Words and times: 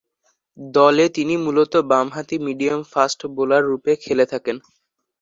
দলে 0.57 1.05
তিনি 1.15 1.33
মূলতঃ 1.45 1.75
বামহাতি 1.91 2.35
মিডিয়াম 2.45 2.81
ফাস্ট 2.91 3.19
বোলাররূপে 3.35 3.91
খেলে 4.03 4.25
থাকেন। 4.31 4.57